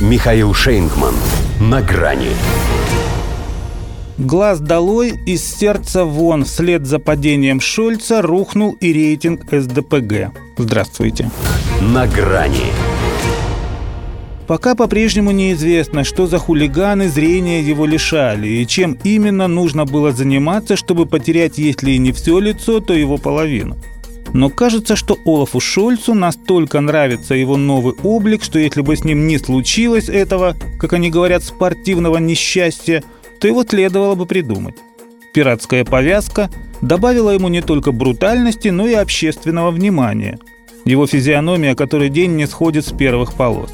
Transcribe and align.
Михаил 0.00 0.54
Шейнгман. 0.54 1.14
На 1.60 1.82
грани. 1.82 2.30
Глаз 4.16 4.58
долой, 4.58 5.12
из 5.26 5.44
сердца 5.44 6.06
вон. 6.06 6.44
Вслед 6.44 6.86
за 6.86 6.98
падением 6.98 7.60
Шольца 7.60 8.22
рухнул 8.22 8.72
и 8.80 8.94
рейтинг 8.94 9.42
СДПГ. 9.52 10.30
Здравствуйте. 10.56 11.30
На 11.82 12.06
грани. 12.06 12.72
Пока 14.46 14.74
по-прежнему 14.74 15.32
неизвестно, 15.32 16.02
что 16.02 16.26
за 16.26 16.38
хулиганы 16.38 17.10
зрения 17.10 17.60
его 17.60 17.84
лишали 17.84 18.48
и 18.48 18.66
чем 18.66 18.96
именно 19.04 19.48
нужно 19.48 19.84
было 19.84 20.12
заниматься, 20.12 20.76
чтобы 20.76 21.04
потерять, 21.04 21.58
если 21.58 21.90
и 21.90 21.98
не 21.98 22.12
все 22.12 22.38
лицо, 22.38 22.80
то 22.80 22.94
его 22.94 23.18
половину. 23.18 23.76
Но 24.32 24.48
кажется, 24.48 24.96
что 24.96 25.18
Олафу 25.24 25.60
Шольцу 25.60 26.14
настолько 26.14 26.80
нравится 26.80 27.34
его 27.34 27.56
новый 27.56 27.94
облик, 28.02 28.44
что 28.44 28.58
если 28.58 28.80
бы 28.80 28.96
с 28.96 29.04
ним 29.04 29.26
не 29.26 29.38
случилось 29.38 30.08
этого, 30.08 30.56
как 30.78 30.92
они 30.92 31.10
говорят, 31.10 31.42
спортивного 31.42 32.18
несчастья, 32.18 33.02
то 33.40 33.48
его 33.48 33.64
следовало 33.64 34.14
бы 34.14 34.26
придумать. 34.26 34.76
Пиратская 35.32 35.84
повязка 35.84 36.50
добавила 36.80 37.30
ему 37.30 37.48
не 37.48 37.62
только 37.62 37.92
брутальности, 37.92 38.68
но 38.68 38.86
и 38.86 38.94
общественного 38.94 39.70
внимания. 39.70 40.38
Его 40.84 41.06
физиономия 41.06 41.74
который 41.74 42.08
день 42.08 42.36
не 42.36 42.46
сходит 42.46 42.86
с 42.86 42.92
первых 42.92 43.34
полос. 43.34 43.72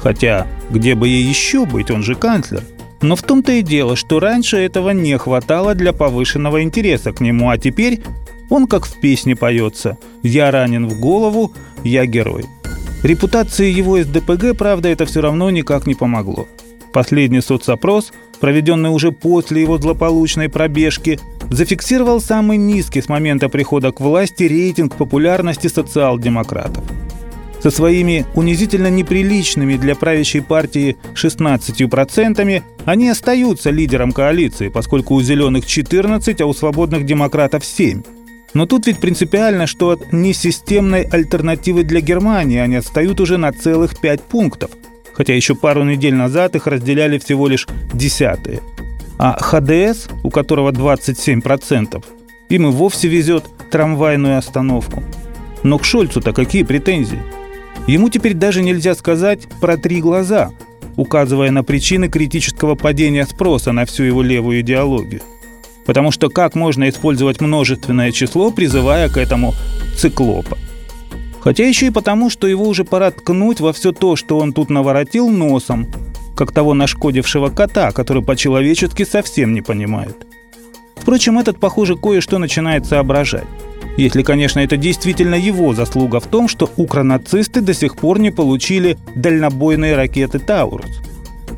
Хотя, 0.00 0.46
где 0.70 0.94
бы 0.94 1.08
ей 1.08 1.22
еще 1.22 1.66
быть, 1.66 1.90
он 1.90 2.02
же 2.02 2.14
канцлер. 2.14 2.62
Но 3.02 3.14
в 3.14 3.22
том-то 3.22 3.52
и 3.52 3.62
дело, 3.62 3.94
что 3.94 4.20
раньше 4.20 4.56
этого 4.56 4.90
не 4.90 5.16
хватало 5.18 5.74
для 5.74 5.92
повышенного 5.92 6.62
интереса 6.62 7.12
к 7.12 7.20
нему, 7.20 7.50
а 7.50 7.58
теперь 7.58 8.00
он 8.48 8.66
как 8.66 8.86
в 8.86 9.00
песне 9.00 9.36
поется 9.36 9.98
«Я 10.22 10.50
ранен 10.50 10.88
в 10.88 10.98
голову, 11.00 11.52
я 11.84 12.06
герой». 12.06 12.44
Репутации 13.02 13.70
его 13.70 13.98
из 13.98 14.06
ДПГ, 14.06 14.56
правда, 14.56 14.88
это 14.88 15.06
все 15.06 15.20
равно 15.20 15.50
никак 15.50 15.86
не 15.86 15.94
помогло. 15.94 16.48
Последний 16.92 17.40
соцопрос, 17.40 18.12
проведенный 18.40 18.90
уже 18.90 19.12
после 19.12 19.60
его 19.60 19.78
злополучной 19.78 20.48
пробежки, 20.48 21.20
зафиксировал 21.50 22.20
самый 22.20 22.56
низкий 22.56 23.02
с 23.02 23.08
момента 23.08 23.48
прихода 23.48 23.92
к 23.92 24.00
власти 24.00 24.44
рейтинг 24.44 24.96
популярности 24.96 25.68
социал-демократов. 25.68 26.84
Со 27.62 27.70
своими 27.70 28.24
унизительно 28.34 28.88
неприличными 28.88 29.76
для 29.76 29.94
правящей 29.94 30.42
партии 30.42 30.96
16% 31.14 32.62
они 32.84 33.08
остаются 33.08 33.70
лидером 33.70 34.12
коалиции, 34.12 34.68
поскольку 34.68 35.14
у 35.14 35.22
зеленых 35.22 35.66
14, 35.66 36.40
а 36.40 36.46
у 36.46 36.52
свободных 36.52 37.04
демократов 37.04 37.64
7. 37.64 38.02
Но 38.56 38.64
тут 38.64 38.86
ведь 38.86 39.00
принципиально, 39.00 39.66
что 39.66 39.90
от 39.90 40.14
несистемной 40.14 41.02
альтернативы 41.02 41.82
для 41.82 42.00
Германии 42.00 42.56
они 42.56 42.76
отстают 42.76 43.20
уже 43.20 43.36
на 43.36 43.52
целых 43.52 44.00
5 44.00 44.22
пунктов, 44.22 44.70
хотя 45.12 45.34
еще 45.34 45.54
пару 45.54 45.84
недель 45.84 46.14
назад 46.14 46.56
их 46.56 46.66
разделяли 46.66 47.18
всего 47.18 47.48
лишь 47.48 47.68
десятые. 47.92 48.62
А 49.18 49.36
ХДС, 49.38 50.08
у 50.24 50.30
которого 50.30 50.72
27%, 50.72 52.02
им 52.48 52.66
и 52.66 52.70
вовсе 52.70 53.08
везет 53.08 53.44
трамвайную 53.70 54.38
остановку. 54.38 55.04
Но 55.62 55.76
к 55.76 55.84
Шольцу-то 55.84 56.32
какие 56.32 56.62
претензии? 56.62 57.20
Ему 57.86 58.08
теперь 58.08 58.32
даже 58.32 58.62
нельзя 58.62 58.94
сказать 58.94 59.40
про 59.60 59.76
три 59.76 60.00
глаза, 60.00 60.50
указывая 60.96 61.50
на 61.50 61.62
причины 61.62 62.08
критического 62.08 62.74
падения 62.74 63.26
спроса 63.26 63.72
на 63.72 63.84
всю 63.84 64.04
его 64.04 64.22
левую 64.22 64.62
идеологию. 64.62 65.20
Потому 65.86 66.10
что 66.10 66.28
как 66.28 66.54
можно 66.54 66.88
использовать 66.88 67.40
множественное 67.40 68.10
число, 68.10 68.50
призывая 68.50 69.08
к 69.08 69.16
этому 69.16 69.54
циклопа? 69.96 70.58
Хотя 71.40 71.64
еще 71.64 71.86
и 71.86 71.90
потому, 71.90 72.28
что 72.28 72.48
его 72.48 72.66
уже 72.66 72.84
пора 72.84 73.12
ткнуть 73.12 73.60
во 73.60 73.72
все 73.72 73.92
то, 73.92 74.16
что 74.16 74.38
он 74.38 74.52
тут 74.52 74.68
наворотил 74.68 75.28
носом, 75.28 75.86
как 76.36 76.50
того 76.50 76.74
нашкодившего 76.74 77.50
кота, 77.50 77.92
который 77.92 78.22
по-человечески 78.22 79.04
совсем 79.04 79.54
не 79.54 79.62
понимает. 79.62 80.26
Впрочем, 80.96 81.38
этот, 81.38 81.60
похоже, 81.60 81.94
кое-что 81.94 82.38
начинает 82.38 82.84
соображать. 82.84 83.46
Если, 83.96 84.22
конечно, 84.22 84.58
это 84.58 84.76
действительно 84.76 85.36
его 85.36 85.72
заслуга 85.72 86.18
в 86.18 86.26
том, 86.26 86.48
что 86.48 86.68
укронацисты 86.76 87.60
до 87.60 87.74
сих 87.74 87.96
пор 87.96 88.18
не 88.18 88.32
получили 88.32 88.98
дальнобойные 89.14 89.94
ракеты 89.94 90.40
«Таурус». 90.40 91.00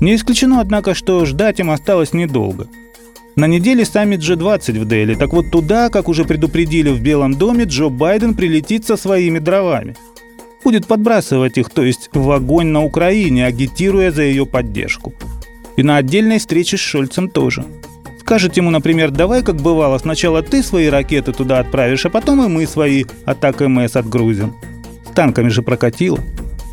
Не 0.00 0.16
исключено, 0.16 0.60
однако, 0.60 0.94
что 0.94 1.24
ждать 1.24 1.60
им 1.60 1.70
осталось 1.70 2.12
недолго– 2.12 2.66
на 3.36 3.46
неделе 3.46 3.84
саммит 3.84 4.20
G20 4.20 4.80
в 4.80 4.88
Дели. 4.88 5.14
Так 5.14 5.32
вот 5.32 5.50
туда, 5.50 5.90
как 5.90 6.08
уже 6.08 6.24
предупредили 6.24 6.88
в 6.88 7.02
Белом 7.02 7.34
доме, 7.34 7.64
Джо 7.64 7.90
Байден 7.90 8.34
прилетит 8.34 8.86
со 8.86 8.96
своими 8.96 9.38
дровами. 9.38 9.94
Будет 10.64 10.86
подбрасывать 10.86 11.58
их, 11.58 11.70
то 11.70 11.84
есть 11.84 12.08
в 12.12 12.30
огонь 12.30 12.68
на 12.68 12.82
Украине, 12.82 13.46
агитируя 13.46 14.10
за 14.10 14.22
ее 14.22 14.46
поддержку. 14.46 15.14
И 15.76 15.82
на 15.82 15.98
отдельной 15.98 16.38
встрече 16.38 16.78
с 16.78 16.80
Шольцем 16.80 17.28
тоже. 17.28 17.64
Скажет 18.20 18.56
ему, 18.56 18.70
например, 18.70 19.10
давай, 19.10 19.42
как 19.42 19.56
бывало, 19.56 19.98
сначала 19.98 20.42
ты 20.42 20.62
свои 20.62 20.88
ракеты 20.88 21.32
туда 21.32 21.60
отправишь, 21.60 22.06
а 22.06 22.10
потом 22.10 22.42
и 22.42 22.48
мы 22.48 22.66
свои 22.66 23.04
атак 23.26 23.60
МС 23.60 23.94
отгрузим. 23.94 24.54
С 25.08 25.14
танками 25.14 25.50
же 25.50 25.62
прокатило. 25.62 26.18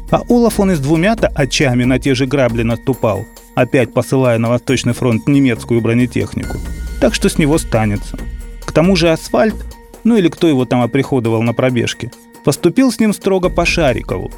А 0.10 0.22
Олаф 0.30 0.60
он 0.60 0.72
и 0.72 0.76
с 0.76 0.80
двумя-то 0.80 1.28
очами 1.28 1.84
на 1.84 2.00
те 2.00 2.16
же 2.16 2.26
грабли 2.26 2.64
наступал– 2.64 3.26
опять 3.56 3.94
посылая 3.94 4.38
на 4.38 4.50
Восточный 4.50 4.94
фронт 4.94 5.28
немецкую 5.28 5.82
бронетехнику. 5.82 6.58
Так 7.00 7.14
что 7.14 7.30
с 7.30 7.38
него 7.38 7.58
станется. 7.58 8.18
К 8.66 8.72
тому 8.72 8.96
же 8.96 9.12
асфальт, 9.12 9.56
ну 10.04 10.18
или 10.18 10.30
кто 10.30 10.48
его 10.48 10.66
там 10.66 10.82
оприходовал 10.82 11.42
на 11.42 11.54
пробежке, 11.54 12.12
поступил 12.44 12.92
с 12.92 13.00
ним 13.00 13.14
строго 13.14 13.50
по 13.50 13.66
Шарикову. 13.66 14.32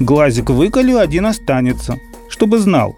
Глазик 0.00 0.50
выколю, 0.50 0.98
один 0.98 1.26
останется, 1.26 1.98
чтобы 2.28 2.58
знал, 2.58 2.96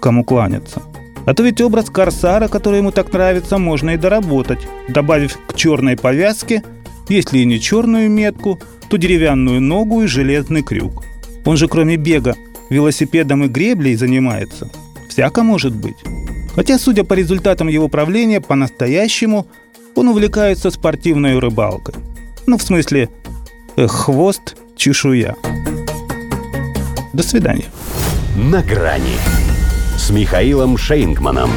кому 0.00 0.24
кланяться. 0.24 0.82
А 1.24 1.34
то 1.34 1.42
ведь 1.44 1.60
образ 1.60 1.88
корсара, 1.88 2.48
который 2.48 2.78
ему 2.78 2.90
так 2.90 3.12
нравится, 3.12 3.58
можно 3.58 3.90
и 3.90 3.96
доработать, 3.96 4.66
добавив 4.88 5.38
к 5.46 5.54
черной 5.54 5.96
повязке, 5.96 6.64
если 7.08 7.38
и 7.38 7.44
не 7.44 7.60
черную 7.60 8.10
метку, 8.10 8.58
то 8.88 8.96
деревянную 8.96 9.60
ногу 9.60 10.02
и 10.02 10.06
железный 10.06 10.62
крюк. 10.62 11.04
Он 11.44 11.56
же 11.56 11.68
кроме 11.68 11.96
бега 11.96 12.34
велосипедом 12.70 13.44
и 13.44 13.48
греблей 13.48 13.94
занимается– 13.94 14.70
Всяко 15.12 15.42
может 15.42 15.74
быть. 15.74 15.98
Хотя, 16.54 16.78
судя 16.78 17.04
по 17.04 17.12
результатам 17.12 17.68
его 17.68 17.88
правления, 17.88 18.40
по-настоящему 18.40 19.46
он 19.94 20.08
увлекается 20.08 20.70
спортивной 20.70 21.38
рыбалкой. 21.38 21.96
Ну, 22.46 22.56
в 22.56 22.62
смысле, 22.62 23.10
э, 23.76 23.86
хвост, 23.88 24.56
чешуя. 24.74 25.36
До 27.12 27.22
свидания. 27.22 27.66
На 28.36 28.62
грани 28.62 29.18
с 29.98 30.08
Михаилом 30.08 30.78
Шейнгманом. 30.78 31.50